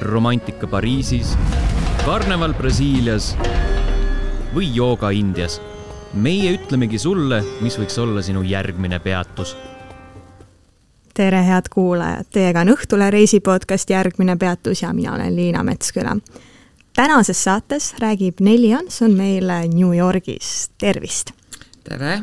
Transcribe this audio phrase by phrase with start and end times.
[0.00, 1.34] romantika Pariisis,
[2.04, 3.34] karneval Brasiilias
[4.54, 5.60] või jooga Indias.
[6.14, 9.56] meie ütlemegi sulle, mis võiks olla sinu järgmine peatus.
[11.14, 16.16] tere, head kuulajad, teiega on Õhtule reisipodcast Järgmine peatus ja mina olen Liina Metsküla.
[16.92, 21.30] tänases saates räägib Nelli Anson meile New Yorgis, tervist!
[21.84, 22.22] tere!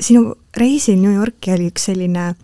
[0.00, 2.34] sinu reisil New Yorki oli üks selline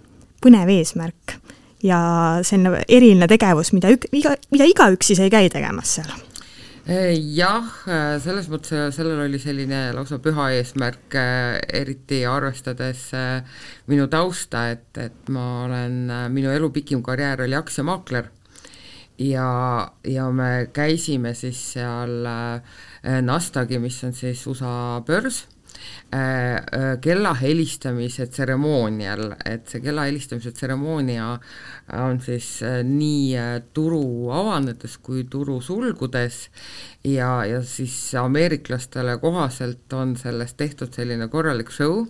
[0.43, 1.39] põnev eesmärk
[1.85, 2.01] ja
[2.47, 6.11] selline eriline tegevus, mida ük-, iga, mida igaüks siis ei käi tegemas seal.
[6.89, 7.67] Jah,
[8.25, 11.13] selles mõttes sellel oli selline lausa püha eesmärk,
[11.77, 13.03] eriti arvestades
[13.93, 15.99] minu tausta, et, et ma olen,
[16.33, 18.33] minu elu pikim karjäär oli aktsiamaakler.
[19.21, 19.51] Ja,
[20.09, 22.25] ja me käisime siis seal
[23.05, 25.58] Nasdaqi, mis on siis USA börs Äh, äh,
[27.05, 31.35] kella helistamise tseremoonial, et see kella helistamise tseremoonia
[31.99, 33.37] on siis äh, nii
[33.77, 36.41] turu avanedes kui turu sulgudes
[37.05, 42.05] ja, ja siis ameeriklastele kohaselt on sellest tehtud selline korralik show,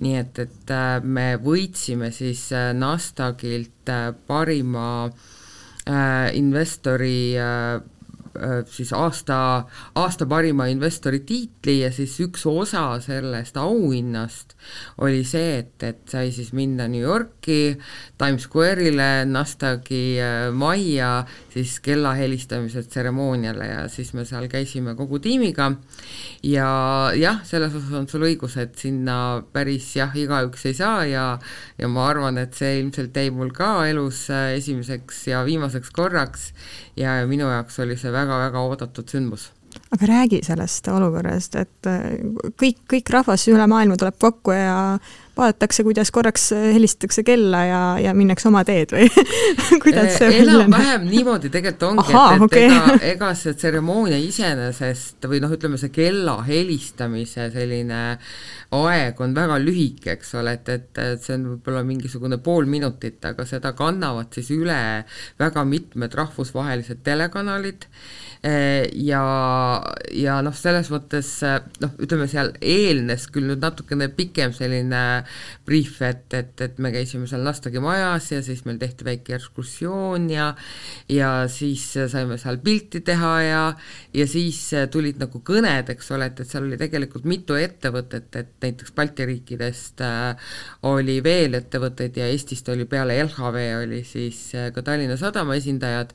[0.00, 0.74] nii et, et
[1.04, 2.46] me võitsime siis
[2.76, 3.92] Nasdaqilt
[4.28, 7.93] parima äh, investori äh, Äh,
[8.70, 9.36] siis aasta,
[9.94, 14.54] aasta parima investori tiitli ja siis üks osa sellest auhinnast
[15.04, 17.76] oli see, et, et sai siis minna New Yorki,
[18.20, 25.20] Times Square'ile, Nasdaqi äh, majja siis kella helistamise tseremooniale ja siis me seal käisime kogu
[25.22, 25.70] tiimiga.
[26.44, 26.68] Ja
[27.18, 31.26] jah, selles osas on sul õigus, et sinna päris jah, igaüks ei saa ja
[31.78, 36.50] ja ma arvan, et see ilmselt jäi mul ka elus äh, esimeseks ja viimaseks korraks
[36.96, 39.50] ja minu jaoks oli see väga-väga oodatud sündmus.
[39.90, 42.04] Aga räägi sellest olukorrast, et äh,
[42.60, 44.76] kõik, kõik rahvas üle maailma tuleb kokku ja
[45.36, 49.08] vaadatakse, kuidas korraks helistatakse kella ja, ja minnakse oma teed või
[49.84, 50.66] kuidas see välja näeb?
[50.68, 52.66] enam-vähem niimoodi tegelikult ongi, et, et okay.
[52.68, 58.02] ega, ega see tseremoonia iseenesest või noh, ütleme see kella helistamise selline
[58.74, 63.20] aeg on väga lühike, eks ole, et, et, et see on võib-olla mingisugune pool minutit,
[63.26, 64.78] aga seda kannavad siis üle
[65.40, 67.88] väga mitmed rahvusvahelised telekanalid
[68.44, 69.22] Eh, ja,
[70.12, 71.28] ja noh, selles mõttes
[71.80, 75.23] noh, ütleme seal eelnes küll nüüd natukene pikem selline
[75.66, 80.28] briif, et, et, et me käisime seal Nastagi majas ja siis meil tehti väike ekskursioon
[80.32, 80.52] ja
[81.10, 83.62] ja siis saime seal pilti teha ja
[84.14, 88.54] ja siis tulid nagu kõned, eks ole, et, et seal oli tegelikult mitu ettevõtet, et
[88.62, 90.54] näiteks Balti riikidest äh,
[90.90, 96.14] oli veel ettevõtteid ja Eestist oli peale LHV oli siis äh, ka Tallinna Sadama esindajad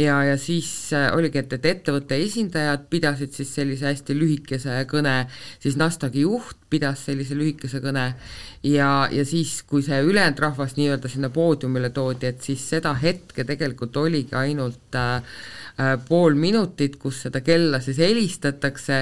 [0.00, 5.14] ja, ja siis äh, oligi, et, et ettevõtte esindajad pidasid siis sellise hästi lühikese kõne,
[5.62, 8.06] siis Nasdaqi juht pidas sellise lühikese kõne
[8.66, 13.44] ja, ja siis, kui see ülejäänud rahvas nii-öelda sinna poodiumile toodi, et siis seda hetke
[13.48, 15.40] tegelikult oligi ainult äh,
[16.08, 18.98] pool minutit, kus seda kella siis helistatakse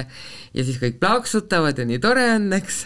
[0.53, 2.81] ja siis kõik plaaksutavad ja nii tore on, eks,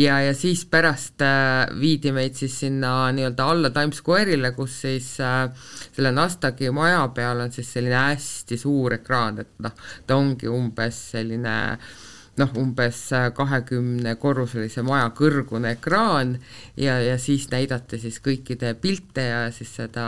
[0.00, 5.12] ja, ja siis pärast äh, viidi meid siis sinna nii-öelda alla Times Square'ile, kus siis
[5.24, 5.46] äh,
[5.96, 11.00] selle Nasdaqi maja peal on siis selline hästi suur ekraan, et noh, ta ongi umbes
[11.16, 11.94] selline äh,
[12.36, 12.98] noh, umbes
[13.36, 16.34] kahekümnekorruselise maja kõrgune ekraan
[16.76, 20.06] ja, ja siis näidati siis kõikide pilte ja siis seda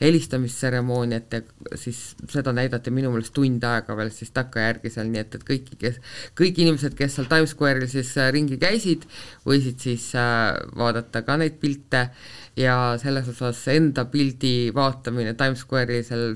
[0.00, 1.42] helistamistseremooniat ja
[1.78, 2.02] siis
[2.32, 5.98] seda näidati minu meelest tund aega veel siis takkajärgi seal, nii et, et kõiki, kes,
[6.38, 9.06] kõik inimesed, kes seal Times Square'il siis äh, ringi käisid,
[9.46, 12.08] võisid siis äh, vaadata ka neid pilte
[12.58, 16.34] ja selles osas enda pildi vaatamine Times Square'il seal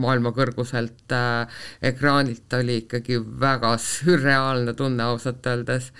[0.00, 5.90] maailma kõrguselt äh, ekraanilt oli ikkagi väga sürreaalne tunne ausalt öeldes.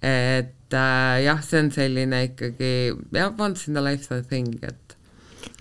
[0.00, 2.72] et äh, jah, see on selline ikkagi
[3.12, 4.96] jah, once in a lifetime thing, et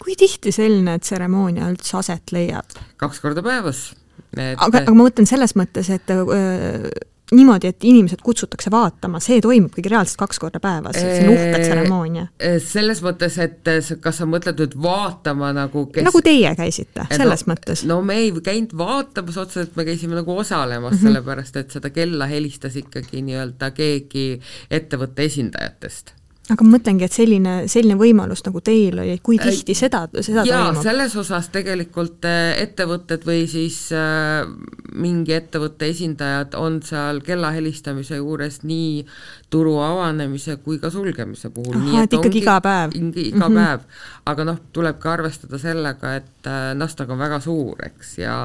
[0.02, 2.78] kui tihti selline tseremoonia üldse aset leiab?
[3.02, 3.92] kaks korda päevas
[4.38, 6.86] et aga, aga ma mõtlen selles mõttes, et öö, äh,
[7.31, 11.64] niimoodi, et inimesed kutsutakse vaatama, see toimub ikkagi reaalselt kaks korda päevas, see on uhke
[11.64, 12.28] tseremoonia.
[12.66, 13.72] selles mõttes, et
[14.03, 16.06] kas sa mõtled nüüd vaatama nagu kes...
[16.08, 17.85] nagu teie käisite, selles no, mõttes?
[17.88, 21.08] no me ei käinud vaatamas otseselt, me käisime nagu osalemas mm, -hmm.
[21.08, 24.26] sellepärast et seda kella helistas ikkagi nii-öelda keegi
[24.72, 26.16] ettevõtte esindajatest
[26.52, 30.68] aga ma mõtlengi, et selline, selline võimalus nagu teil oli, kui tihti seda, seda jaa,
[30.68, 30.84] toimub?
[30.84, 34.44] selles osas tegelikult äh, ettevõtted või siis äh,
[34.92, 39.06] mingi ettevõtte esindajad on seal kella helistamise juures nii
[39.52, 41.78] turu avanemise kui ka sulgemise puhul.
[41.78, 42.96] ahah, et ikkagi iga päev?
[42.96, 43.59] iga mm -hmm.
[43.59, 43.80] päev,
[44.29, 48.35] aga noh, tuleb ka arvestada sellega, et äh, Nasdaq on väga suur, eks, ja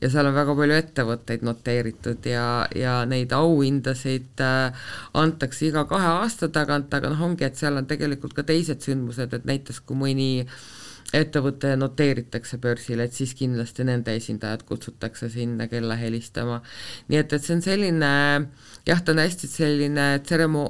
[0.00, 6.10] ja seal on väga palju ettevõtteid noteeritud ja, ja neid auhindasid äh, antakse iga kahe
[6.20, 9.98] aasta tagant, aga noh, ongi, et seal on tegelikult ka teised sündmused, et näiteks kui
[10.02, 10.30] mõni
[11.16, 16.60] ettevõte noteeritakse börsil, et siis kindlasti nende esindajad kutsutakse sinna kella helistama.
[17.08, 18.10] nii et, et see on selline
[18.86, 20.68] jah, ta on hästi selline tseremo-,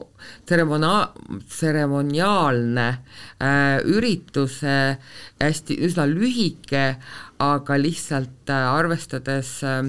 [0.48, 1.10] tseremona-,
[1.48, 4.96] tseremoniaalne äh, üritus äh,,
[5.40, 6.94] hästi, üsna lühike,
[7.40, 9.84] aga lihtsalt äh, arvestades äh,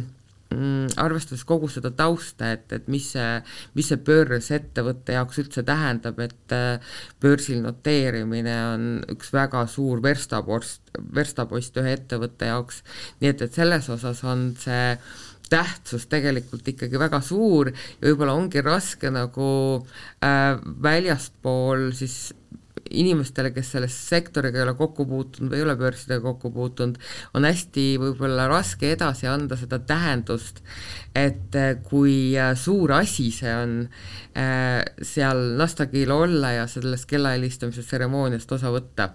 [0.52, 3.32] mm, arvestades kogu seda tausta, et, et mis see,
[3.78, 6.94] mis see börs ettevõtte jaoks üldse tähendab, et äh,
[7.24, 10.84] börsil noteerimine on üks väga suur verstapost,
[11.16, 12.84] verstapost ühe ettevõtte jaoks,
[13.22, 14.96] nii et, et selles osas on see
[15.52, 19.50] tähtsus tegelikult ikkagi väga suur ja võib-olla ongi raske nagu
[20.24, 22.32] äh, väljaspool siis
[23.00, 27.00] inimestele, kes selle sektoriga ei ole kokku puutunud või ei ole börsidega kokku puutunud,
[27.38, 30.62] on hästi võib-olla raske edasi anda seda tähendust,
[31.16, 33.76] et äh, kui äh, suur asi see on
[34.38, 39.12] äh, seal Nastagil olla ja sellest kella helistamise tseremooniast osa võtta.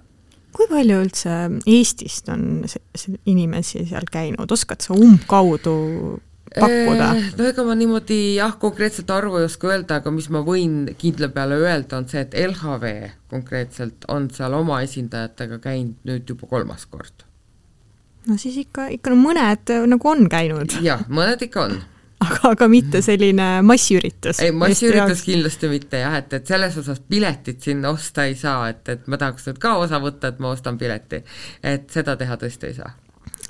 [0.56, 1.32] Kui palju üldse
[1.68, 2.64] Eestist on
[3.28, 5.74] inimesi seal käinud, oskad sa umbkaudu
[6.54, 7.08] pakkuda?
[7.38, 11.30] no ega ma niimoodi jah, konkreetset arvu ei oska öelda, aga mis ma võin kindla
[11.34, 12.92] peale öelda, on see, et LHV
[13.32, 17.26] konkreetselt on seal oma esindajatega käinud nüüd juba kolmas kord.
[18.26, 20.78] no siis ikka, ikka no mõned nagu on käinud.
[20.84, 21.78] jah, mõned ikka on
[22.24, 24.40] aga, aga mitte selline massiüritus?
[24.44, 28.84] ei, massiüritus kindlasti mitte jah, et, et selles osas piletit sinna osta ei saa, et,
[28.92, 31.22] et ma tahaks nüüd ka osa võtta, et ma ostan pileti.
[31.62, 32.94] et seda teha tõesti ei saa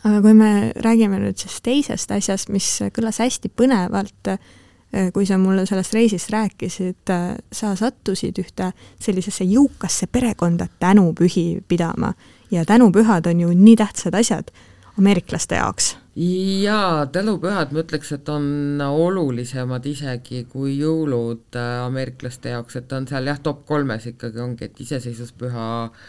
[0.05, 0.51] aga kui me
[0.85, 6.31] räägime nüüd siis teisest asjast, mis kõlas hästi põnevalt, äh, kui sa mulle sellest reisist
[6.35, 12.15] rääkisid, äh, sa sattusid ühte sellisesse jõukasse perekonda tänupühi pidama
[12.51, 14.53] ja tänupühad on ju nii tähtsad asjad
[14.99, 15.97] ameeriklaste jaoks.
[16.63, 23.09] jaa, tänupühad ma ütleks, et on olulisemad isegi kui jõulud äh, ameeriklaste jaoks, et on
[23.09, 26.01] seal jah, top kolmes ikkagi ongi, et iseseisvuspüha äh,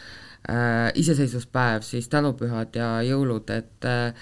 [0.49, 4.13] äh, iseseisvuspäev, siis tänupühad ja jõulud, et äh,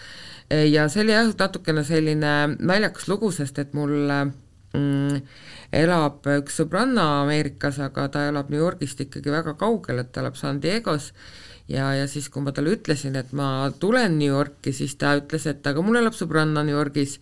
[0.71, 5.21] ja see oli jah, natukene selline naljakas lugu, sest et mul mm,
[5.75, 10.38] elab üks sõbranna Ameerikas, aga ta elab New Yorgist ikkagi väga kaugel, et ta elab
[10.39, 11.12] San Diego's
[11.67, 15.45] ja, ja siis, kui ma talle ütlesin, et ma tulen New Yorki, siis ta ütles,
[15.50, 17.19] et aga mul elab sõbranna New Yorgis,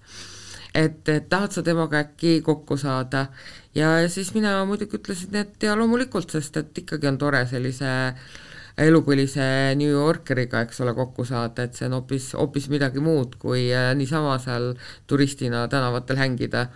[0.74, 3.28] et, et tahad sa temaga äkki kokku saada.
[3.76, 7.92] ja, ja siis mina muidugi ütlesin, et ja loomulikult, sest et ikkagi on tore sellise
[7.92, 8.42] äh,
[8.78, 9.46] elupõlise
[9.78, 13.92] New Yorkeriga, eks ole, kokku saada, et see on hoopis, hoopis midagi muud, kui äh,
[13.98, 14.74] niisama seal
[15.08, 16.68] turistina tänavatel hängida.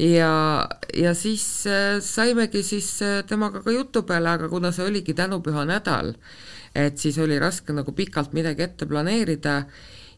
[0.00, 5.14] ja, ja siis äh, saimegi siis äh, temaga ka jutu peale, aga kuna see oligi
[5.14, 6.14] tänupüha nädal,
[6.74, 9.64] et siis oli raske nagu pikalt midagi ette planeerida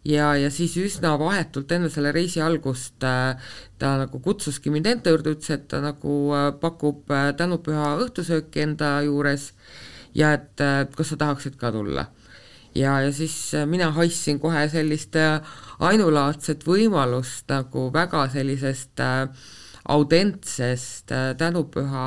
[0.05, 5.35] ja, ja siis üsna vahetult enne selle reisi algust ta nagu kutsuski mind enda juurde,
[5.35, 9.51] ütles, et ta nagu pakub tänupüha õhtusööki enda juures
[10.15, 10.61] ja et
[10.97, 12.07] kas sa tahaksid ka tulla.
[12.75, 15.41] ja, ja siis äh, mina haissin kohe sellist äh,
[15.81, 19.29] ainulaadset võimalust nagu väga sellisest äh,
[19.89, 22.07] autentsest tänupüha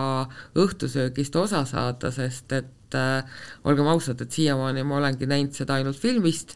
[0.56, 6.00] õhtusöögist osa saada, sest et äh, olgem ausad, et siiamaani ma olengi näinud seda ainult
[6.00, 6.56] filmist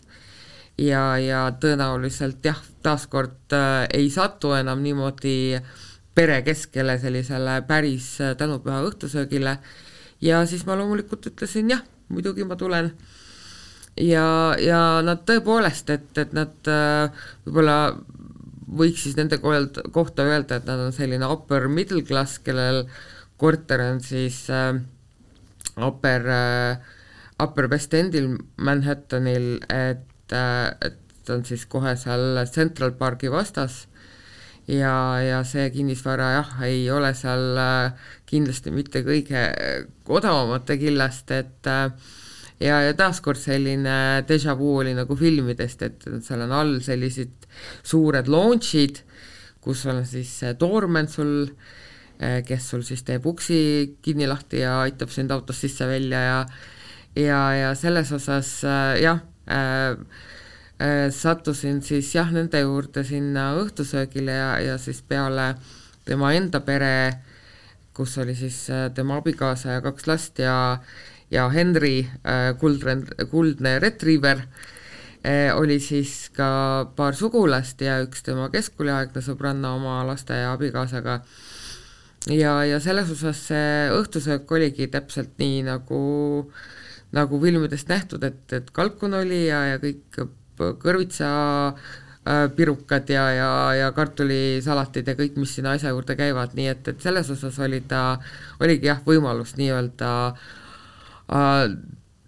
[0.80, 5.60] ja, ja tõenäoliselt jah, taaskord äh, ei satu enam niimoodi
[6.16, 9.58] pere keskele sellisele päris tänupüha õhtusöögile
[10.22, 12.92] ja siis ma loomulikult ütlesin jah, muidugi ma tulen.
[14.00, 17.80] ja, ja nad tõepoolest, et, et nad äh, võib-olla
[18.70, 22.86] võiks siis nende kohta öelda, et nad on selline upper middle class, kellel
[23.40, 24.78] korter on siis äh,
[25.80, 26.96] upper äh,,
[27.42, 33.84] upper West Endil Manhattanil, et äh,, et on siis kohe seal Central Parki vastas
[34.70, 39.44] ja, ja see kinnisvara jah, ei ole seal äh, kindlasti mitte kõige
[40.10, 41.90] odavamate killast, et äh,
[42.62, 47.50] ja, ja taaskord selline déjà vu oli nagu filmidest, et seal on all sellised
[47.84, 49.04] suured launch'id,
[49.64, 51.50] kus on siis doorman sul,
[52.22, 53.62] äh, kes sul siis teeb uksi
[54.06, 56.40] kinni lahti ja aitab sind autost sisse-välja ja
[57.18, 59.98] ja, ja selles osas jah äh,, Äh,
[61.12, 65.54] sattusin siis jah, nende juurde sinna õhtusöögile ja, ja siis peale
[66.08, 66.94] tema enda pere,
[67.94, 70.56] kus oli siis äh, tema abikaasa ja kaks last ja
[71.32, 74.46] ja Henry äh, kuldne, kuldne retriiver,
[75.60, 76.46] oli siis ka
[76.96, 81.18] paar sugulast ja üks tema keskkooliaegne sõbranna oma laste ja abikaasaga.
[82.32, 86.00] ja, ja selles osas see õhtusöök oligi täpselt nii, nagu
[87.12, 90.22] nagu filmidest nähtud, et, et kalkun oli ja, ja kõik
[90.82, 91.30] kõrvitsa
[91.70, 96.92] äh, pirukad ja, ja, ja kartulisalatid ja kõik, mis sinna asja juurde käivad, nii et,
[96.94, 98.04] et selles osas oli ta,
[98.64, 101.64] oligi jah, võimalus nii-öelda äh,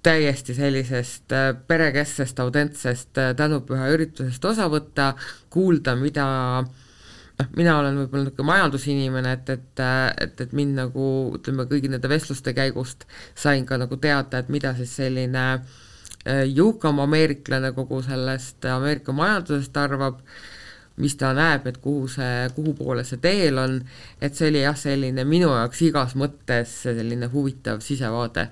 [0.03, 5.13] täiesti sellisest äh, perekesksest, autentsest äh, tänupüha üritusest osa võtta,
[5.53, 6.25] kuulda, mida
[6.65, 11.05] noh, mina olen võib-olla niisugune majandusinimene, et, et, äh, et, et mind nagu
[11.37, 15.45] ütleme, kõigi nende vestluste käigust sain ka nagu teada, et mida siis selline
[16.25, 20.19] jõukam ameeriklane kogu sellest Ameerika majandusest arvab,
[21.01, 23.77] mis ta näeb, et kuhu see, kuhu poole see teel on,
[24.21, 28.47] et see oli jah, selline minu jaoks igas mõttes selline huvitav sisevaade.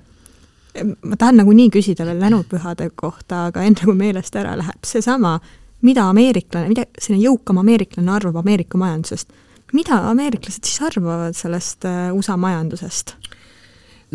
[0.80, 5.40] Ma tahan nagunii küsida veel länupühade kohta, aga enne kui meelest ära läheb, seesama,
[5.86, 9.34] mida ameeriklane, mida selline jõukam ameeriklane arvab Ameerika majandusest,
[9.74, 13.16] mida ameeriklased siis arvavad sellest äh, USA majandusest?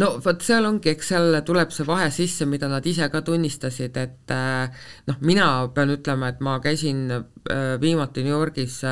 [0.01, 3.97] No vot, seal ongi, eks seal tuleb see vahe sisse, mida nad ise ka tunnistasid,
[4.01, 8.83] et äh, noh, mina pean ütlema, et ma käisin äh, viimati New Yorgis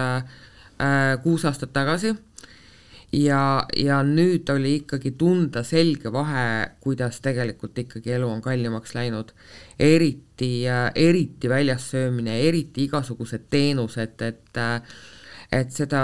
[1.22, 2.10] kuus aastat tagasi
[3.12, 9.32] ja, ja nüüd oli ikkagi tunda selge vahe, kuidas tegelikult ikkagi elu on kallimaks läinud.
[9.78, 14.82] eriti, eriti väljas söömine, eriti igasugused teenused, et et
[15.52, 16.02] seda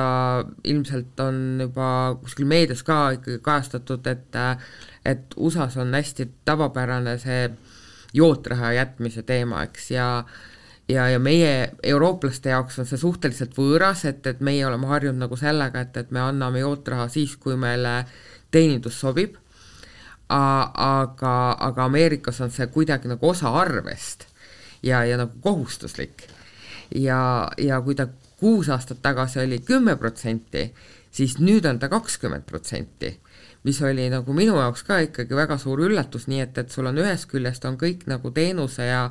[0.65, 4.37] ilmselt on juba kuskil meedias ka ikkagi kajastatud, et
[5.09, 7.49] et USA-s on hästi tavapärane see
[8.15, 10.25] jootraha jätmise teema, eks, ja
[10.89, 15.37] ja, ja meie, eurooplaste jaoks on see suhteliselt võõras, et, et meie oleme harjunud nagu
[15.37, 18.03] sellega, et, et me anname jootraha siis, kui meile
[18.51, 19.37] teenindus sobib,
[20.29, 21.35] aga,
[21.69, 24.27] aga Ameerikas on see kuidagi nagu osa arvest
[24.83, 26.27] ja, ja nagu kohustuslik.
[26.95, 30.69] ja, ja kui ta kuus aastat tagasi oli kümme protsenti,
[31.11, 33.17] siis nüüd on ta kakskümmend protsenti,
[33.67, 36.99] mis oli nagu minu jaoks ka ikkagi väga suur üllatus, nii et, et sul on
[37.03, 39.09] ühest küljest on kõik nagu teenuse ja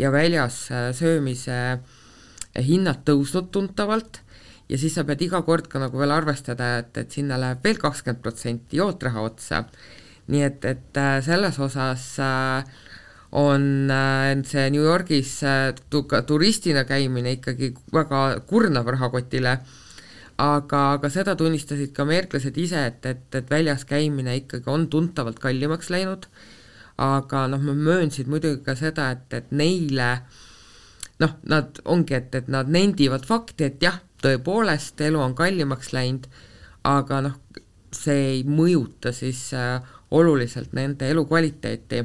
[0.00, 4.20] ja väljas äh, söömise äh, hinnad tõusnud tuntavalt
[4.70, 7.80] ja siis sa pead iga kord ka nagu veel arvestada, et, et sinna läheb veel
[7.80, 9.64] kakskümmend protsenti jootraha otsa.
[10.30, 12.06] nii et, et äh, selles osas
[13.32, 13.92] on
[14.44, 15.36] see New Yorgis
[16.26, 19.58] turistina käimine ikkagi väga kurnav rahakotile,
[20.38, 25.38] aga, aga seda tunnistasid ka ameeriklased ise, et, et, et väljas käimine ikkagi on tuntavalt
[25.38, 26.26] kallimaks läinud
[27.00, 30.10] aga noh, ma möönsin muidugi ka seda, et, et neile
[31.20, 36.28] noh, nad ongi, et, et nad nendivad fakti, et jah, tõepoolest, elu on kallimaks läinud,
[36.88, 37.38] aga noh,
[37.96, 39.80] see ei mõjuta siis äh,
[40.14, 42.04] oluliselt nende elukvaliteeti.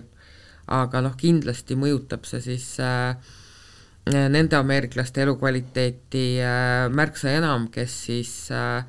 [0.68, 3.16] Aga noh, kindlasti mõjutab see siis äh,
[4.12, 8.86] nende ameeriklaste elukvaliteeti äh, märksa enam, kes siis äh,,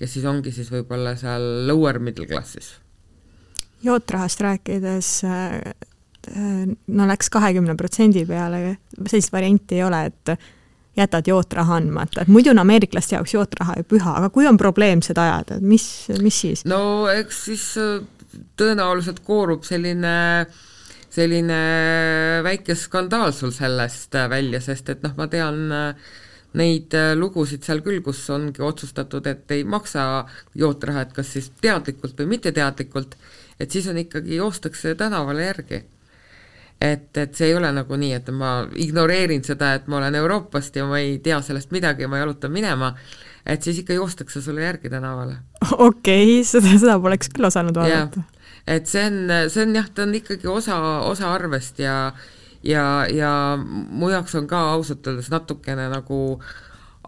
[0.00, 2.74] kes siis ongi siis võib-olla seal lower middle class'is
[3.82, 5.60] jootrahast rääkides äh,
[6.86, 10.34] no läks kahekümne protsendi peale, sellist varianti ei ole, et
[10.96, 15.18] jätad jootraha andmata, et muidu on ameeriklaste jaoks jootraha ju püha, aga kui on probleemsed
[15.18, 15.86] ajad, et mis,
[16.20, 16.64] mis siis?
[16.68, 18.02] no eks siis äh,
[18.60, 20.12] tõenäoliselt koorub selline
[21.10, 21.60] selline
[22.46, 25.68] väike skandaal sul sellest äh, välja, sest et noh, ma tean
[26.58, 30.24] neid lugusid seal küll, kus ongi otsustatud, et ei maksa
[30.58, 33.14] jootraha, et kas siis teadlikult või mitteteadlikult
[33.60, 35.84] et siis on ikkagi, joostakse tänavale järgi.
[36.80, 38.50] et, et see ei ole nagu nii, et ma
[38.80, 42.52] ignoreerin seda, et ma olen Euroopast ja ma ei tea sellest midagi ja ma jalutan
[42.54, 42.94] minema,
[43.44, 45.36] et siis ikka joostakse sulle järgi tänavale.
[45.76, 48.24] okei okay,, seda, seda poleks küll osanud vaadata.
[48.66, 52.12] Et see on, see on jah, ta on ikkagi osa, osa arvest ja
[52.62, 56.20] ja, ja mu jaoks on ka ausalt öeldes natukene nagu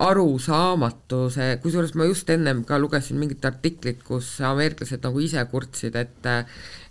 [0.03, 5.97] arusaamatu see, kusjuures ma just ennem ka lugesin mingit artiklit, kus ameeriklased nagu ise kurtsid,
[6.01, 6.31] et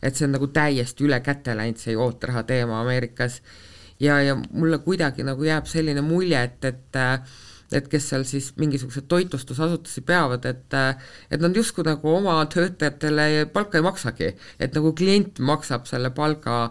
[0.01, 3.41] et see on nagu täiesti üle käte läinud, see jootraha teema Ameerikas.
[3.99, 7.01] ja, ja mulle kuidagi nagu jääb selline mulje, et, et
[7.71, 10.77] et kes seal siis mingisuguseid toitlustusasutusi peavad, et
[11.31, 16.63] et nad justkui nagu oma töötajatele palka ei maksagi, et nagu klient maksab selle palga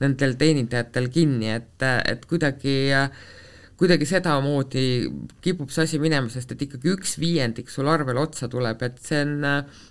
[0.00, 2.76] nendel teenindajatel kinni, et, et kuidagi
[3.76, 4.84] kuidagi sedamoodi
[5.44, 9.20] kipub see asi minema, sest et ikkagi üks viiendik sul arvele otsa tuleb, et see
[9.20, 9.34] on,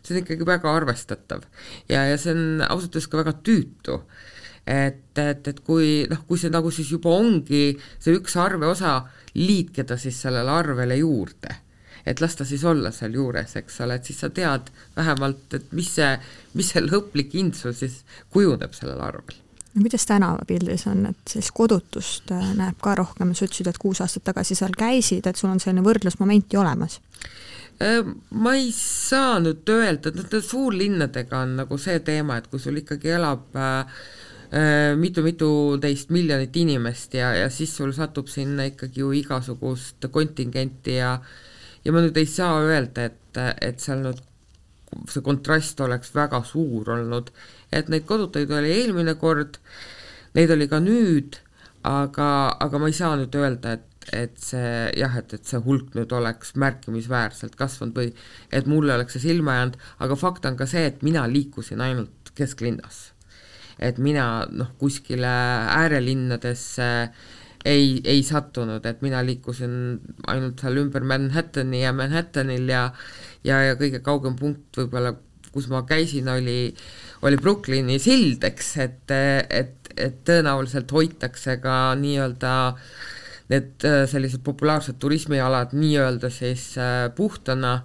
[0.01, 1.45] see on ikkagi väga arvestatav.
[1.89, 3.99] ja, ja see on ausalt öeldes ka väga tüütu.
[4.67, 8.97] Et, et, et kui noh, kui see nagu siis juba ongi see üks arveosa,
[9.37, 11.61] liitke ta siis sellele arvele juurde
[12.05, 15.71] et las ta siis olla seal juures, eks ole, et siis sa tead vähemalt, et
[15.73, 16.11] mis see,
[16.53, 18.03] mis see lõplik hind sul siis
[18.33, 19.41] kujuneb sellel arvel
[19.75, 24.01] no kuidas tänavapildis on, et sellist kodutust äh, näeb ka rohkem, sa ütlesid, et kuus
[24.05, 26.99] aastat tagasi seal käisid, et sul on selline võrdlusmoment ju olemas?
[27.83, 32.79] Äh, ma ei saa nüüd öelda, et suurlinnadega on nagu see teema, et kui sul
[32.79, 33.57] ikkagi elab
[34.99, 40.99] mitu-mitu äh, teist miljonit inimest ja, ja siis sul satub sinna ikkagi ju igasugust kontingenti
[40.99, 41.17] ja
[41.85, 44.21] ja ma nüüd ei saa öelda, et, et seal nüüd
[45.11, 47.31] see kontrast oleks väga suur olnud,
[47.73, 49.59] et neid kodutajaid oli eelmine kord
[50.35, 51.39] neid oli ka nüüd,
[51.85, 52.29] aga,
[52.61, 56.11] aga ma ei saa nüüd öelda, et et see jah, et, et see hulk nüüd
[56.13, 58.11] oleks märkimisväärselt kasvanud või
[58.53, 62.29] et mulle oleks see silma jäänud, aga fakt on ka see, et mina liikusin ainult
[62.37, 63.14] kesklinnas.
[63.79, 65.31] Et mina noh, kuskile
[65.75, 66.89] äärelinnadesse
[67.65, 69.77] ei, ei sattunud, et mina liikusin
[70.31, 72.89] ainult seal ümber Manhattani ja Manhattanil ja
[73.45, 75.13] ja, ja kõige kaugem punkt võib-olla,
[75.53, 76.73] kus ma käisin, oli,
[77.25, 79.13] oli Brooklyni sild, eks, et,
[79.49, 82.55] et, et tõenäoliselt hoitakse ka nii-öelda
[83.53, 87.77] need äh, sellised populaarsed turismialad nii-öelda siis äh, puhtana,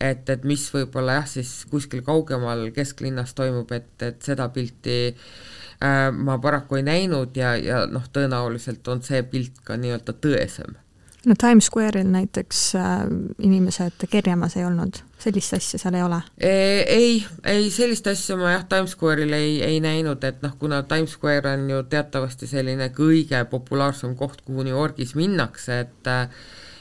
[0.00, 6.08] et, et mis võib-olla jah, siis kuskil kaugemal kesklinnas toimub, et, et seda pilti äh,
[6.12, 10.80] ma paraku ei näinud ja, ja noh, tõenäoliselt on see pilt ka nii-öelda tõesem
[11.26, 13.04] no Times Square'il näiteks äh,
[13.38, 16.20] inimesed kerjamas ei olnud, sellist asja seal ei ole?
[16.38, 17.14] ei,
[17.48, 21.54] ei sellist asja ma jah, Times Square'il ei, ei näinud, et noh, kuna Times Square
[21.54, 26.12] on ju teatavasti selline kõige populaarsem koht, kuhu New Yorgis minnakse, et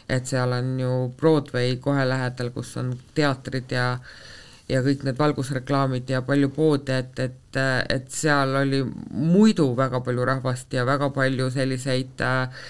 [0.10, 3.98] et seal on ju Broadway kohe lähedal, kus on teatrid ja
[4.72, 7.60] ja kõik need valgusreklaamid ja palju poode, et, et,
[7.92, 8.80] et seal oli
[9.12, 12.64] muidu väga palju rahvast ja väga palju selliseid äh,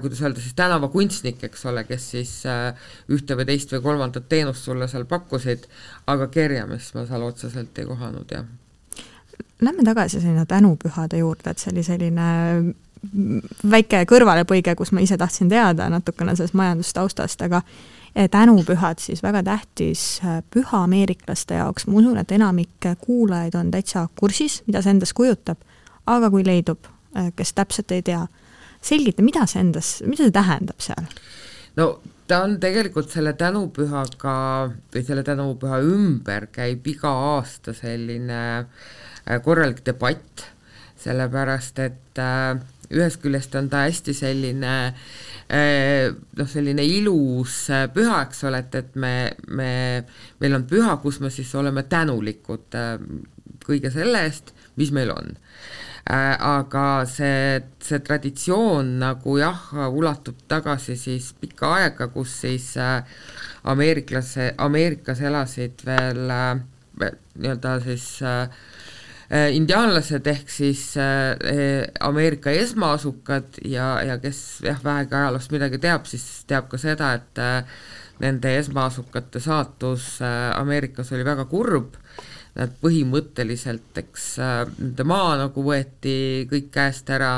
[0.00, 2.72] kuidas öelda siis tänavakunstnik, eks ole, kes siis äh,
[3.12, 5.68] ühte või teist või kolmandat teenust sulle seal pakkusid,
[6.06, 8.48] aga kerjamist ma seal otseselt ei kohanud, jah.
[9.60, 12.26] Lähme tagasi sinna tänupühade juurde, et see oli selline
[13.70, 17.62] väike kõrvalepõige, kus ma ise tahtsin teada natukene sellest majandustaustast, aga
[18.30, 24.08] tänupühad siis väga tähtis äh, püha ameeriklaste jaoks, ma usun, et enamik kuulajaid on täitsa
[24.18, 25.60] kursis, mida see endast kujutab,
[26.06, 28.26] aga kui leidub, äh, kes täpselt ei tea,
[28.82, 31.10] selgita, mida see endas, mida see tähendab seal?
[31.76, 34.36] no ta on tegelikult selle tänupühaga
[34.94, 38.40] või selle tänupüha ümber käib iga aasta selline
[39.44, 40.48] korralik debatt,
[40.98, 42.58] sellepärast et äh,
[42.94, 48.96] ühest küljest on ta hästi selline äh, noh, selline ilus püha, eks ole, et, et
[48.96, 49.14] me,
[49.48, 49.72] me,
[50.40, 52.78] meil on püha, kus me siis oleme tänulikud
[53.68, 55.36] kõige selle eest, mis meil on.
[56.08, 63.02] Äh, aga see, see traditsioon nagu jah, ulatub tagasi siis pikka aega, kus siis äh,
[63.68, 68.06] ameeriklase, Ameerikas elasid veel äh, nii-öelda siis
[69.28, 70.82] indiaanlased ehk siis
[72.00, 77.42] Ameerika esmaasukad ja, ja kes jah, vähegi ajaloost midagi teab, siis teab ka seda, et
[78.24, 81.98] nende esmaasukate saatus Ameerikas oli väga kurb.
[82.58, 87.36] Nad põhimõtteliselt, eks äh, nende maa nagu võeti kõik käest ära,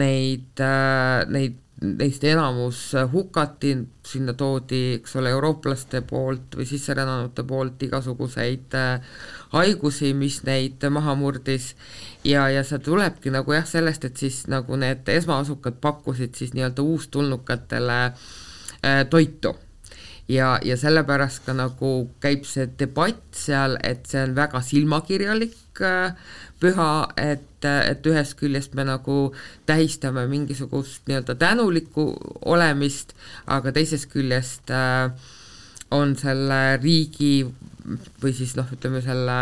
[0.00, 2.80] neid, äh, neid, neist enamus
[3.12, 3.74] hukati,
[4.06, 9.20] sinna toodi, eks ole, eurooplaste poolt või sisserännanute poolt igasuguseid äh,
[9.54, 11.74] haigusi, mis neid maha murdis.
[12.26, 16.82] Ja, ja see tulebki nagu jah, sellest, et siis nagu need esmaasukad pakkusid siis nii-öelda
[16.82, 19.54] uustulnukatele äh, toitu.
[20.28, 26.18] Ja, ja sellepärast ka nagu käib see debatt seal, et see on väga silmakirjalik äh,
[26.60, 29.32] püha, et, et ühest küljest me nagu
[29.68, 32.10] tähistame mingisugust nii-öelda tänulikku
[32.50, 33.14] olemist,
[33.46, 35.10] aga teisest küljest äh,
[35.94, 37.46] on selle riigi
[38.22, 39.38] või siis noh, ütleme selle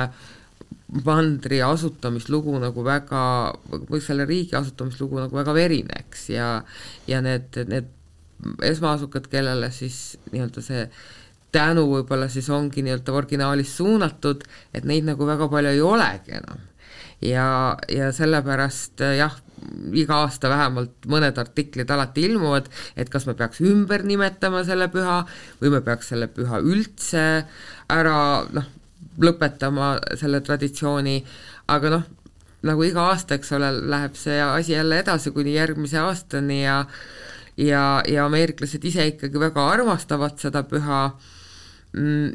[1.07, 3.23] mandri asutamislugu nagu väga,
[3.89, 6.51] või selle riigi asutamislugu nagu väga verine, eks, ja
[7.11, 7.91] ja need, need
[8.63, 10.87] esmaasukad, kellele siis nii-öelda see
[11.57, 16.65] tänu võib-olla siis ongi nii-öelda originaalis suunatud, et neid nagu väga palju ei olegi enam.
[17.25, 19.35] Ja, ja sellepärast jah,
[19.97, 25.23] iga aasta vähemalt mõned artiklid alati ilmuvad, et kas me peaks ümber nimetama selle püha
[25.61, 27.25] või me peaks selle püha üldse
[27.93, 28.19] ära
[28.53, 28.69] noh,
[29.23, 31.21] lõpetama selle traditsiooni,
[31.73, 32.09] aga noh,
[32.67, 36.83] nagu iga aasta, eks ole, läheb see asi jälle edasi kuni järgmise aastani ja
[37.57, 41.01] ja, ja ameeriklased ise ikkagi väga armastavad seda püha.
[41.11, 41.36] mm,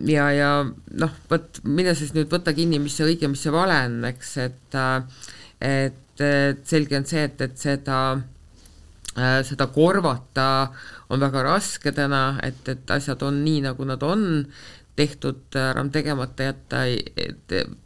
[0.09, 3.77] ja, ja noh, vot mine siis nüüd võta kinni, mis see õige, mis see vale
[3.85, 4.77] on, eks, et
[5.61, 7.97] et, et selge on see, et, et seda
[9.17, 10.47] äh, seda korvata
[11.13, 14.25] on väga raske täna, et, et asjad on nii, nagu nad on,
[14.97, 17.05] tehtud enam tegemata jätta ei,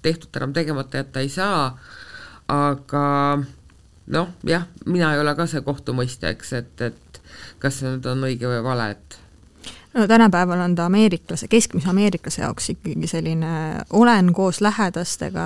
[0.02, 1.68] tehtud enam tegemata jätta ei saa,
[2.52, 3.06] aga
[4.16, 7.22] noh, jah, mina ei ole ka see kohtumõistja, eks, et, et
[7.60, 9.20] kas see nüüd on õige või vale, et
[9.96, 13.52] no tänapäeval on ta ameeriklase, keskmise ameeriklase jaoks ikkagi selline
[13.90, 15.46] olen koos lähedastega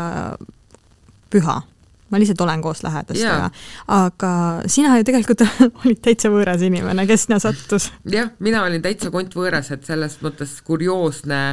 [1.29, 1.61] püha.
[2.09, 3.49] ma lihtsalt olen koos lähedastega,
[3.87, 4.31] aga
[4.65, 5.43] sina ju tegelikult
[5.85, 7.91] olid täitsa võõras inimene, kes sinna sattus?
[8.09, 11.43] jah, mina olin täitsa kontvõõras, et selles mõttes kurioosne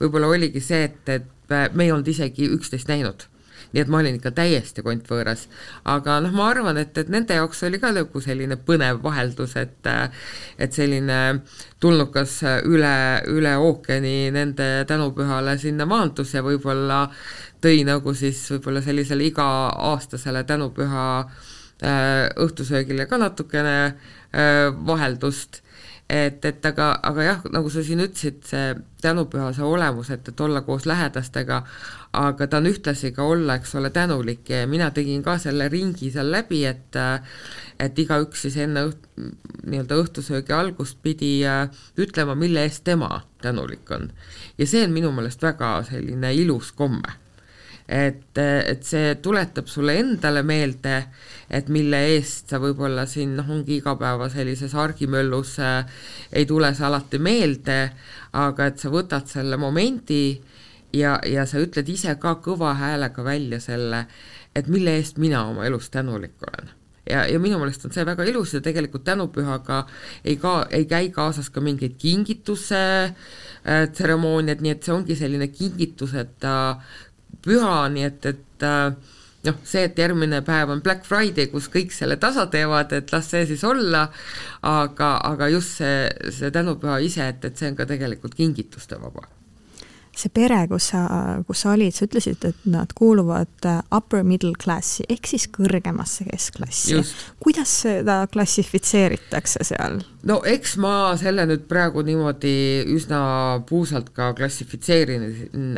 [0.00, 3.30] võib-olla oligi see, et, et me ei olnud isegi üksteist näinud
[3.72, 5.46] nii et ma olin ikka täiesti kontvõõras.
[5.84, 9.90] aga noh, ma arvan, et, et nende jaoks oli ka nagu selline põnev vaheldus, et
[10.58, 11.20] et selline
[11.80, 12.96] tulnukas üle,
[13.30, 17.06] üle ookeani nende tänupühale sinna maandus ja võib-olla
[17.62, 25.62] tõi nagu siis võib-olla sellisele iga-aastasele tänupüha äh, õhtusöögile ka natukene äh, vaheldust
[26.10, 30.42] et, et aga, aga jah, nagu sa siin ütlesid, see tänupüha, see olemus, et, et
[30.42, 31.60] olla koos lähedastega,
[32.18, 36.10] aga ta on ühtlasi ka olla, eks ole, tänulik ja mina tegin ka selle ringi
[36.10, 36.98] seal läbi, et
[37.80, 39.08] et igaüks siis enne õht-,
[39.70, 41.70] nii-öelda õhtusöögi algust pidi äh,
[42.00, 44.10] ütlema, mille eest tema tänulik on.
[44.58, 47.18] ja see on minu meelest väga selline ilus komme
[47.90, 50.94] et, et see tuletab sulle endale meelde,
[51.50, 56.86] et mille eest sa võib-olla siin noh, ongi igapäeva sellises argimöllus äh, ei tule see
[56.86, 57.80] alati meelde,
[58.38, 60.22] aga et sa võtad selle momendi
[60.94, 64.04] ja, ja sa ütled ise ka kõva häälega välja selle,
[64.54, 66.70] et mille eest mina oma elus tänulik olen.
[67.10, 69.82] Ja, ja minu meelest on see väga ilus ja tegelikult tänupühaga
[70.22, 75.50] ei ka, ei käi kaasas ka mingeid kingituse äh, tseremooniad, nii et see ongi selline
[75.50, 76.54] kingituseta
[77.44, 79.16] püha, nii et, et äh,
[79.48, 83.30] noh, see, et järgmine päev on Black Friday, kus kõik selle tasa teevad, et las
[83.32, 84.06] see siis olla,
[84.66, 89.28] aga, aga just see, see tänupüha ise, et, et see on ka tegelikult kingituste vaba
[90.16, 91.02] see pere, kus sa,
[91.46, 96.26] kus sa olid, sa ütlesid, et nad kuuluvad äh, upper middle class'i ehk siis kõrgemasse
[96.28, 96.98] keskklassi.
[97.40, 100.00] kuidas seda klassifitseeritakse seal?
[100.26, 102.54] no eks ma selle nüüd praegu niimoodi
[102.92, 103.20] üsna
[103.68, 105.28] puusalt ka klassifitseerin,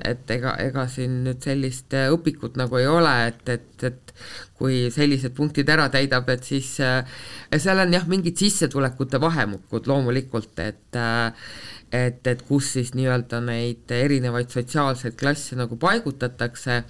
[0.08, 4.16] et ega, ega siin nüüd sellist äh, õpikut nagu ei ole, et, et, et
[4.58, 7.02] kui sellised punktid ära täidab, et siis äh,
[7.58, 11.02] seal on jah, mingid sissetulekute vahemukud loomulikult, et
[11.92, 16.82] et, et kus siis nii-öelda neid erinevaid sotsiaalseid klasse nagu paigutatakse,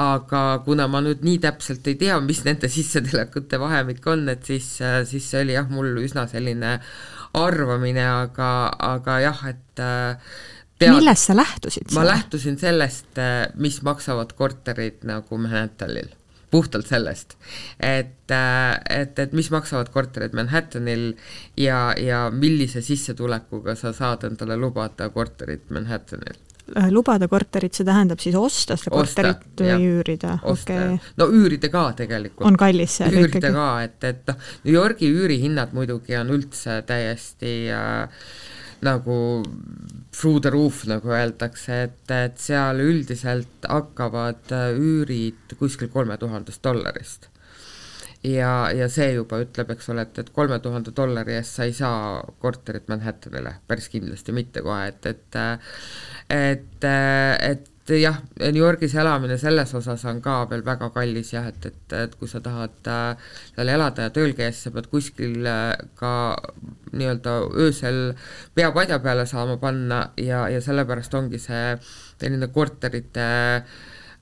[0.00, 4.76] aga kuna ma nüüd nii täpselt ei tea, mis nende sissetulekute vahemik on, et siis,
[5.10, 6.78] siis see oli jah, mul üsna selline
[7.38, 8.52] arvamine, aga,
[8.90, 9.84] aga jah, et
[10.80, 11.92] tead, millest sa lähtusid?
[11.94, 13.20] ma lähtusin sellest,
[13.60, 16.10] mis maksavad korterid nagu Manhattanil
[16.50, 17.36] puhtalt sellest,
[17.78, 21.12] et, äh, et, et mis maksavad korterid Manhattanil
[21.60, 26.34] ja, ja millise sissetulekuga sa saad endale lubada korterit Manhattanil
[26.74, 30.36] äh, lubada korterit, see tähendab siis osta seda korterit osta, või jah, üürida?
[30.54, 30.98] Okay.
[31.20, 32.46] no üürida ka tegelikult.
[32.50, 33.56] on kallis see üürida ikkagi?
[33.56, 38.30] ka, et, et noh, New Yorgi üürihinnad muidugi on üldse täiesti äh,
[38.86, 39.16] nagu
[40.12, 46.64] through the roof, nagu öeldakse, et, et seal üldiselt hakkavad äh, üürid kuskil kolme tuhandest
[46.64, 47.28] dollarist.
[48.26, 51.72] ja, ja see juba ütleb, eks ole, et, et kolme tuhande dollari eest sa ei
[51.72, 55.40] saa korterit Manhattanile, päris kindlasti mitte kohe, et, et
[56.30, 61.66] et, et jah, New Yorgis elamine selles osas on ka veel väga kallis jah, et,
[61.66, 65.46] et, et kui sa tahad äh, seal elada ja tööl käia, siis sa pead kuskil
[65.48, 66.12] äh, ka
[66.92, 68.02] nii-öelda öösel
[68.54, 71.64] pea padja peale saama panna ja, ja sellepärast ongi see
[72.20, 73.78] selline korterite äh,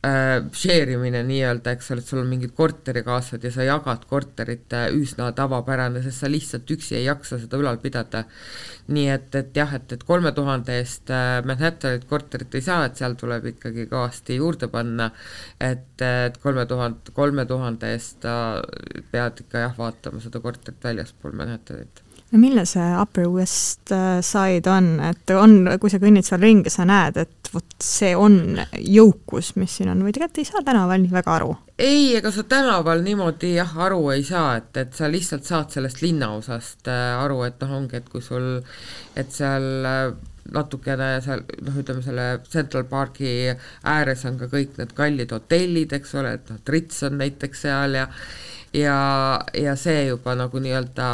[0.07, 4.75] äh, share imine nii-öelda, eks ole, et sul on mingid korterikaaslased ja sa jagad korterit
[4.77, 8.25] äh, üsna tavapärane, sest sa lihtsalt üksi ei jaksa seda ülal pidada.
[8.89, 12.97] nii et, et jah, et, et kolme tuhande eest äh, Manhattanit korterit ei saa, et
[12.97, 15.11] seal tuleb ikkagi kõvasti juurde panna,
[15.61, 18.59] et, et kolme tuhande, kolme tuhande eest äh,
[19.13, 24.71] pead ikka jah, vaatama seda korterit väljaspool Manhattanit no milline see Upper West äh, Side
[24.71, 29.55] on, et on, kui sa kõnnid seal ringi, sa näed, et vot see on jõukus,
[29.57, 31.53] mis siin on, või tegelikult ei saa tänaval nii väga aru?
[31.79, 36.03] ei, ega sa tänaval niimoodi jah, aru ei saa, et, et sa lihtsalt saad sellest
[36.05, 38.59] linnaosast äh, aru, et noh, ongi, et kui sul,
[39.17, 40.11] et seal äh,
[40.55, 43.33] natukene seal noh, ütleme selle Central Parki
[43.89, 47.99] ääres on ka kõik need kallid hotellid, eks ole, et noh, Trits on näiteks seal
[48.01, 48.07] ja
[48.79, 48.99] ja,
[49.55, 51.09] ja see juba nagu nii-öelda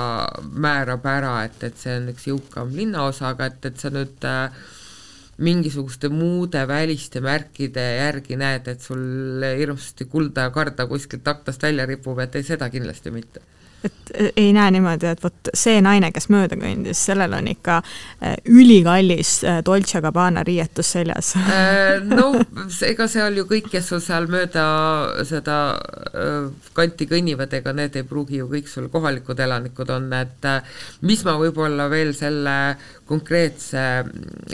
[0.64, 4.62] määrab ära, et, et see on üks jõukam linnaosa, aga et, et sa nüüd äh,
[5.44, 11.88] mingisuguste muude väliste märkide järgi näed, et sul hirmsasti kulda ja karda kuskilt aknast välja
[11.90, 13.42] ripub, et ei, seda kindlasti mitte
[13.85, 17.81] et ei näe niimoodi, et vot see naine, kes mööda kõndis, sellel on ikka
[18.20, 21.35] e, ülikallis e, Dolce Gabbana riietus seljas.
[22.09, 22.31] No
[22.87, 24.64] ega seal ju kõik, kes sul seal mööda
[25.27, 25.59] seda
[26.77, 30.49] kanti kõnnivad, ega need ei pruugi ju kõik sul kohalikud elanikud on, et
[31.07, 32.57] mis ma võib-olla veel selle
[33.08, 33.80] konkreetse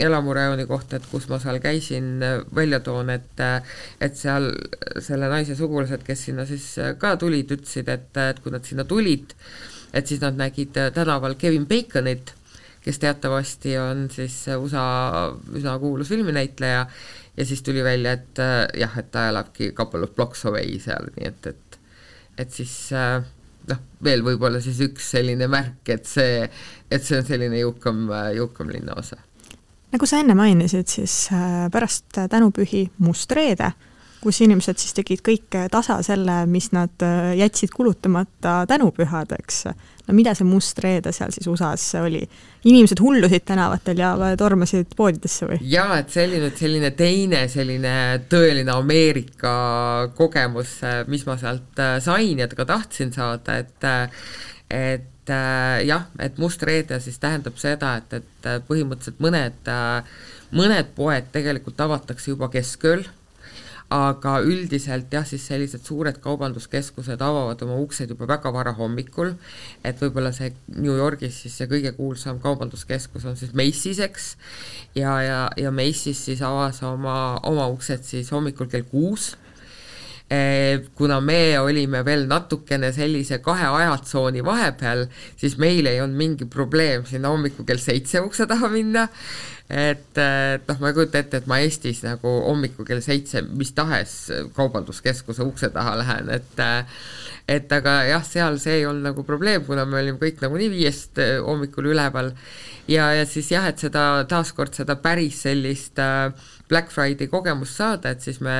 [0.03, 2.19] elamurajooni kohta, et kus ma seal käisin,
[2.55, 3.43] välja toon, et
[4.01, 4.49] et seal
[4.99, 6.67] selle naise sugulased, kes sinna siis
[6.99, 9.35] ka tulid, ütlesid, et, et kui nad sinna tulid,
[9.93, 12.35] et siis nad nägid tänaval Kevin Baconit,
[12.81, 14.83] kes teatavasti on siis USA
[15.53, 16.85] üsna kuulus filminäitleja
[17.37, 21.11] ja siis tuli välja, et äh, jah, et ta elabki couple of blocks away seal,
[21.17, 21.79] nii et, et
[22.41, 23.21] et siis äh,
[23.69, 26.47] noh, veel võib-olla siis üks selline märk, et see,
[26.91, 29.19] et see on selline jõukam, jõukam linnaosa.
[29.91, 33.73] nagu sa enne mainisid, siis äh, pärast tänupühi Must reede
[34.21, 39.63] kus inimesed siis tegid kõik tasa selle, mis nad äh, jätsid kulutamata tänupühadeks.
[40.07, 42.21] no mida see must reede seal siis USA-s oli?
[42.69, 45.59] inimesed hullusid tänavatel ja tormasid poodidesse või?
[45.73, 47.93] jaa, et see oli nüüd selline teine selline
[48.29, 49.53] tõeline Ameerika
[50.17, 50.79] kogemus,
[51.09, 53.89] mis ma sealt sain ja ka tahtsin saada, et
[54.71, 55.33] et
[55.85, 59.73] jah, et must reede siis tähendab seda, et, et põhimõtteliselt mõned,
[60.55, 63.05] mõned poed tegelikult avatakse juba keskööl
[63.91, 69.33] aga üldiselt jah, siis sellised suured kaubanduskeskused avavad oma uksed juba väga vara hommikul,
[69.83, 74.31] et võib-olla see New Yorgis siis see kõige kuulsam kaubanduskeskus on siis Macy's, eks,
[74.95, 79.33] ja, ja, ja Macy's siis avas oma, oma uksed siis hommikul kell kuus
[80.95, 85.05] kuna me olime veel natukene sellise kahe ajatsooni vahepeal,
[85.39, 89.07] siis meil ei olnud mingi probleem sinna hommikul kell seitse ukse taha minna,
[89.67, 93.73] et, et noh, ma ei kujuta ette, et ma Eestis nagu hommikul kell seitse mis
[93.75, 94.15] tahes
[94.55, 96.63] kaubanduskeskuse ukse taha lähen, et
[97.51, 101.19] et aga jah, seal see ei olnud nagu probleem, kuna me olime kõik nagunii viiest
[101.43, 102.31] hommikul üleval.
[102.87, 106.31] Ja, ja siis jah, et seda taaskord seda päris sellist äh,
[106.71, 108.55] Black Friday kogemust saada, et siis me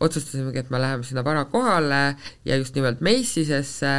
[0.00, 3.94] otsustasimegi, et me läheme sinna vara kohale ja just nimelt Macy'sesse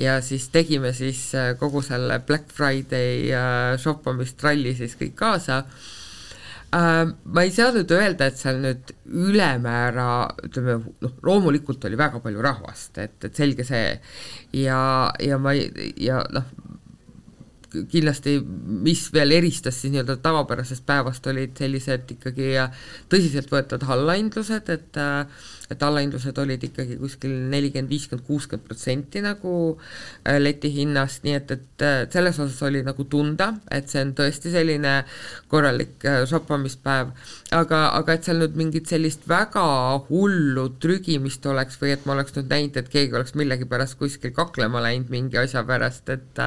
[0.00, 7.12] ja siis tegime siis äh, kogu selle Black Friday äh, shoppamistralli siis kõik kaasa äh,
[7.24, 10.08] ma ei saa nüüd öelda, et seal nüüd ülemäära,
[10.48, 13.98] ütleme noh, loomulikult oli väga palju rahvast, et, et selge see.
[14.64, 14.80] ja,
[15.20, 16.48] ja ma ei, ja noh,
[17.90, 18.36] kindlasti,
[18.84, 22.52] mis veel eristas siis nii-öelda tavapärasest päevast, olid sellised ikkagi
[23.12, 25.00] tõsiseltvõetavad allahindlused, et
[25.72, 31.54] et allahindlused olid ikkagi kuskil nelikümmend, viiskümmend, kuuskümmend protsenti nagu äh, leti hinnast, nii et,
[31.56, 34.96] et äh, selles osas oli nagu tunda, et see on tõesti selline
[35.52, 37.14] korralik äh, shoppamispäev,
[37.56, 39.64] aga, aga et seal nüüd mingit sellist väga
[40.10, 44.82] hullu trügimist oleks või et ma oleks nüüd näinud, et keegi oleks millegipärast kuskil kaklema
[44.84, 46.42] läinud mingi asja pärast, et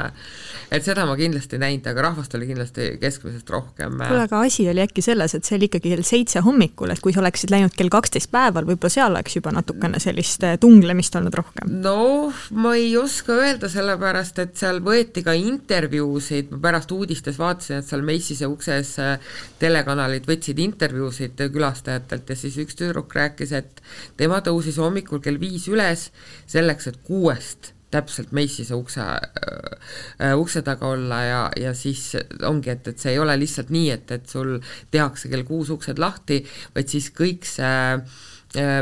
[0.71, 3.97] et seda ma kindlasti ei näinud, aga rahvast oli kindlasti keskmisest rohkem.
[4.03, 7.15] kuule, aga asi oli äkki selles, et see oli ikkagi kell seitse hommikul, et kui
[7.15, 11.37] sa oleksid läinud kell kaksteist päeval, võib-olla seal oleks juba natukene sellist eh, tunglemist olnud
[11.39, 11.71] rohkem?
[11.83, 17.81] no ma ei oska öelda, sellepärast et seal võeti ka intervjuusid, ma pärast uudistes vaatasin,
[17.81, 23.81] et seal Macy'se ukses eh, telekanalid võtsid intervjuusid külastajatelt ja siis üks tüdruk rääkis, et
[24.19, 26.09] tema tõusis hommikul kell viis üles
[26.45, 32.09] selleks, et kuuest täpselt Macy'se ukse äh,, ukse taga olla ja, ja siis
[32.43, 34.57] ongi, et, et see ei ole lihtsalt nii, et, et sul
[34.91, 36.41] tehakse kell kuus uksed lahti,
[36.75, 38.17] vaid siis kõik see äh,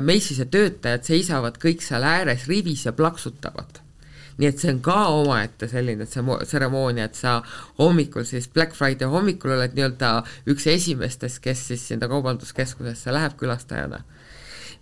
[0.05, 3.81] Macy'se töötajad seisavad kõik seal ääres rivis ja plaksutavad.
[4.37, 7.37] Nii et see on ka omaette selline tseremoonia, et sa
[7.79, 10.09] hommikul siis Black Friday hommikul oled nii-öelda
[10.51, 14.03] üks esimestest, kes siis sinna kaubanduskeskusesse läheb külastajana.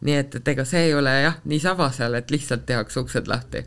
[0.03, 3.61] nii et, et ega see ei ole jah, niisama seal, et lihtsalt tehakse uksed lahti.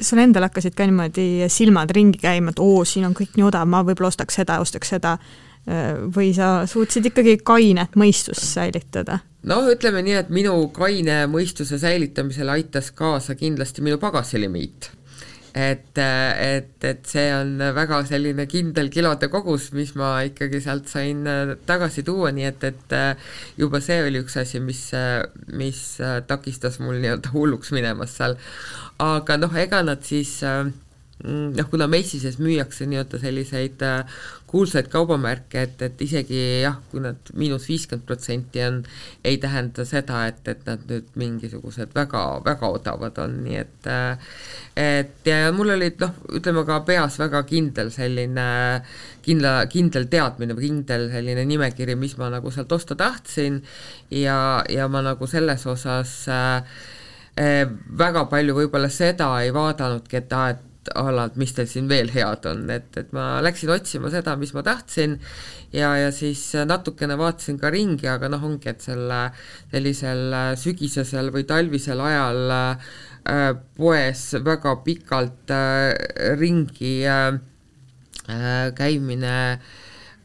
[0.00, 3.66] Sul endal hakkasid ka niimoodi silmad ringi käima, et oo, siin on kõik nii odav,
[3.68, 5.16] ma võib-olla ostaks seda, ostaks seda,
[6.14, 9.18] või sa suutsid ikkagi kainet mõistust säilitada?
[9.46, 14.92] no ütleme nii, et minu kaine mõistuse säilitamisele aitas kaasa kindlasti minu pagasilimiit
[15.56, 21.24] et, et, et see on väga selline kindel kilode kogus, mis ma ikkagi sealt sain
[21.66, 22.96] tagasi tuua, nii et, et
[23.56, 24.82] juba see oli üks asi, mis,
[25.56, 25.80] mis
[26.28, 28.36] takistas mul nii-öelda hulluks minemast seal
[29.02, 30.68] aga noh, ega nad siis äh,
[31.26, 37.32] noh, kuna Macy'ses müüakse nii-öelda selliseid äh, kuulsaid kaubamärke, et, et isegi jah, kui nad
[37.34, 38.80] miinus viiskümmend protsenti on,
[39.26, 44.32] ei tähenda seda, et, et nad nüüd mingisugused väga, väga odavad on, nii et äh,
[44.76, 48.48] et ja mul olid noh, ütleme ka peas väga kindel selline
[49.26, 53.62] kindla, kindel teadmine või kindel selline nimekiri, mis ma nagu sealt osta tahtsin.
[54.14, 56.60] Ja, ja ma nagu selles osas äh,
[57.36, 57.66] Eh,
[58.00, 60.62] väga palju võib-olla seda ei vaadanudki, et aa, et
[60.94, 64.62] et mis teil siin veel head on, et, et ma läksin otsima seda, mis ma
[64.66, 65.18] tahtsin
[65.72, 69.22] ja, ja siis natukene vaatasin ka ringi, aga noh, ongi, et selle
[69.72, 77.40] sellisel sügisesel või talvisel ajal äh, poes väga pikalt äh, ringi äh,
[78.76, 79.36] käimine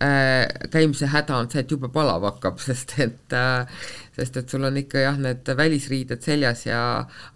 [0.02, 3.84] äh, käimise häda on see, et jube palav hakkab, sest et äh,
[4.18, 6.82] sest et sul on ikka jah, need välisriided seljas ja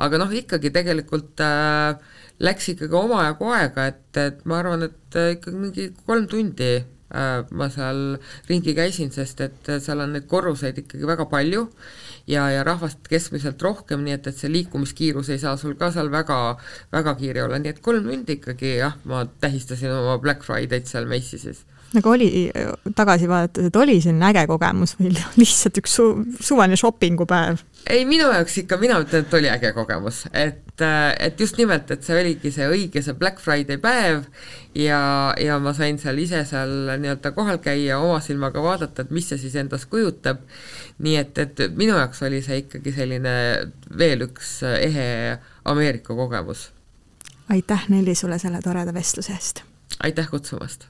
[0.01, 1.95] aga noh, ikkagi tegelikult äh,
[2.43, 6.73] läks ikkagi omajagu aega, et, et ma arvan, et äh, ikkagi mingi kolm tundi
[7.15, 8.17] ma seal
[8.49, 11.67] ringi käisin, sest et seal on neid korruseid ikkagi väga palju
[12.27, 16.09] ja, ja rahvast keskmiselt rohkem, nii et, et see liikumiskiirus ei saa sul ka seal
[16.11, 16.57] väga,
[16.91, 21.07] väga kiire olla, nii et kolm tundi ikkagi jah, ma tähistasin oma Black Friday'd seal
[21.09, 21.63] Macy'sis
[21.97, 22.29] nagu oli,
[22.95, 27.63] tagasi vaadates, et oli selline äge kogemus või lihtsalt üks su suvaline shoppingupäev?
[27.89, 32.05] ei, minu jaoks ikka, mina ütlen, et oli äge kogemus, et, et just nimelt, et
[32.05, 34.23] see oligi see õige, see Black Friday päev
[34.77, 34.99] ja,
[35.41, 39.41] ja ma sain seal ise seal nii-öelda kohal käia, oma silmaga vaadata, et mis see
[39.41, 40.41] siis endast kujutab,
[41.05, 43.35] nii et, et minu jaoks oli see ikkagi selline
[43.97, 46.69] veel üks ehe Ameerika kogemus.
[47.49, 49.63] aitäh, Nelli, sulle selle toreda vestluse eest!
[50.03, 50.89] aitäh kutsumast!